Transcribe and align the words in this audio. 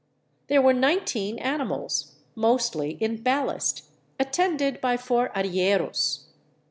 There 0.47 0.63
were 0.63 0.73
nineteen 0.73 1.37
animals, 1.37 2.15
mostly 2.33 2.93
in 2.93 3.21
ballast, 3.21 3.83
attended 4.19 4.81
by 4.81 4.97
four 4.97 5.29
arrieros. 5.35 6.25